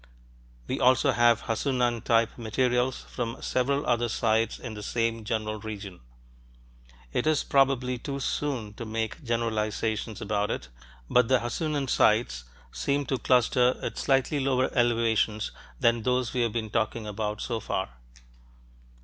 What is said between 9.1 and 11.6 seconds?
generalizations about it, but the